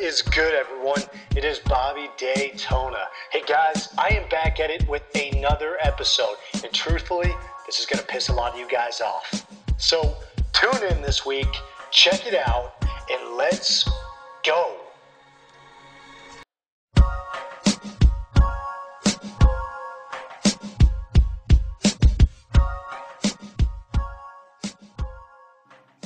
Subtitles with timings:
[0.00, 1.00] is good, everyone?
[1.34, 3.06] It is Bobby Daytona.
[3.30, 7.32] Hey guys, I am back at it with another episode, and truthfully,
[7.64, 9.46] this is going to piss a lot of you guys off.
[9.78, 10.16] So
[10.52, 11.48] tune in this week,
[11.92, 12.74] check it out,
[13.10, 13.88] and let's
[14.44, 14.76] go.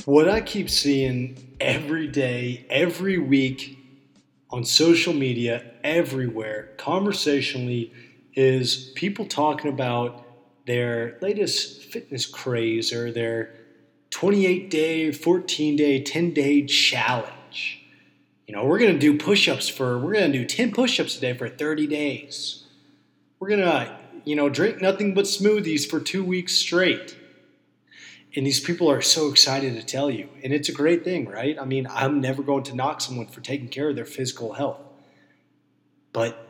[0.04, 3.78] What I keep seeing every day, every week
[4.52, 7.92] on social media, everywhere, conversationally,
[8.34, 10.26] is people talking about
[10.66, 13.54] their latest fitness craze or their
[14.10, 17.82] 28 day, 14 day, 10 day challenge.
[18.46, 20.98] You know, we're going to do push ups for, we're going to do 10 push
[20.98, 22.64] ups a day for 30 days.
[23.38, 27.16] We're going to, you know, drink nothing but smoothies for two weeks straight.
[28.36, 30.28] And these people are so excited to tell you.
[30.44, 31.58] And it's a great thing, right?
[31.58, 34.80] I mean, I'm never going to knock someone for taking care of their physical health.
[36.12, 36.46] But,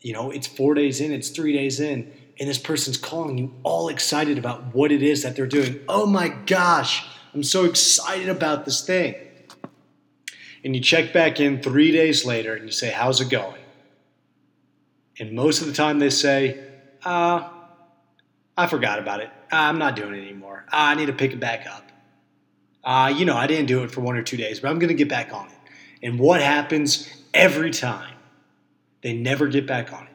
[0.00, 3.54] you know, it's four days in, it's three days in, and this person's calling you
[3.62, 5.80] all excited about what it is that they're doing.
[5.88, 9.14] Oh my gosh, I'm so excited about this thing.
[10.64, 13.60] And you check back in three days later and you say, How's it going?
[15.18, 16.58] And most of the time they say,
[17.04, 17.48] Uh,
[18.56, 19.30] I forgot about it.
[19.50, 20.64] I'm not doing it anymore.
[20.70, 21.90] I need to pick it back up.
[22.84, 24.88] Uh, you know, I didn't do it for one or two days, but I'm going
[24.88, 25.56] to get back on it.
[26.02, 28.14] And what happens every time?
[29.02, 30.14] They never get back on it.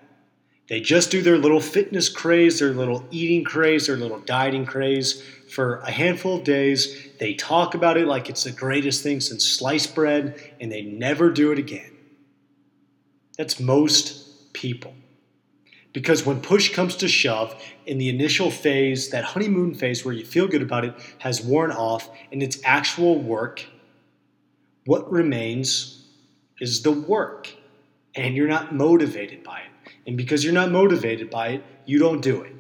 [0.69, 5.21] They just do their little fitness craze, their little eating craze, their little dieting craze
[5.51, 7.07] for a handful of days.
[7.19, 11.31] They talk about it like it's the greatest thing since sliced bread, and they never
[11.31, 11.91] do it again.
[13.35, 14.93] That's most people.
[15.91, 20.23] Because when push comes to shove, in the initial phase, that honeymoon phase where you
[20.23, 23.65] feel good about it has worn off and it's actual work,
[24.85, 26.05] what remains
[26.59, 27.49] is the work.
[28.15, 29.93] And you're not motivated by it.
[30.05, 32.55] And because you're not motivated by it, you don't do it.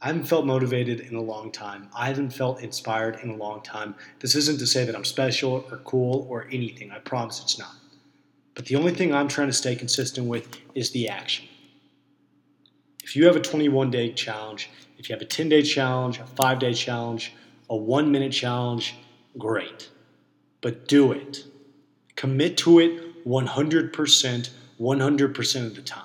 [0.00, 1.88] I haven't felt motivated in a long time.
[1.96, 3.96] I haven't felt inspired in a long time.
[4.20, 6.92] This isn't to say that I'm special or cool or anything.
[6.92, 7.74] I promise it's not.
[8.58, 11.46] But the only thing I'm trying to stay consistent with is the action.
[13.04, 16.26] If you have a 21 day challenge, if you have a 10 day challenge, a
[16.26, 17.34] five day challenge,
[17.70, 18.96] a one minute challenge,
[19.38, 19.88] great.
[20.60, 21.44] But do it.
[22.16, 26.02] Commit to it 100%, 100% of the time.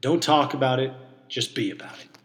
[0.00, 0.92] Don't talk about it,
[1.28, 2.15] just be about it.